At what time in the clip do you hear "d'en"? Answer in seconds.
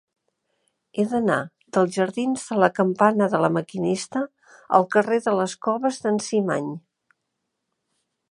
6.07-6.17